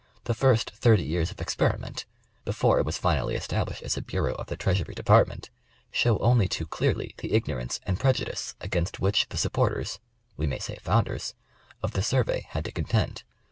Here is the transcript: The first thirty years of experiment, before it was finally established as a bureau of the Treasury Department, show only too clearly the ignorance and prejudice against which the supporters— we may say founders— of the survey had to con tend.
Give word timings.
The 0.23 0.33
first 0.33 0.71
thirty 0.71 1.03
years 1.03 1.29
of 1.29 1.39
experiment, 1.39 2.05
before 2.43 2.79
it 2.79 2.87
was 2.87 2.97
finally 2.97 3.35
established 3.35 3.83
as 3.83 3.97
a 3.97 4.01
bureau 4.01 4.33
of 4.33 4.47
the 4.47 4.57
Treasury 4.57 4.95
Department, 4.95 5.51
show 5.91 6.17
only 6.17 6.47
too 6.47 6.65
clearly 6.65 7.13
the 7.19 7.33
ignorance 7.33 7.79
and 7.85 7.99
prejudice 7.99 8.55
against 8.59 8.99
which 8.99 9.29
the 9.29 9.37
supporters— 9.37 9.99
we 10.37 10.47
may 10.47 10.57
say 10.57 10.79
founders— 10.81 11.35
of 11.83 11.91
the 11.91 12.01
survey 12.01 12.47
had 12.49 12.65
to 12.65 12.71
con 12.71 12.85
tend. 12.85 13.21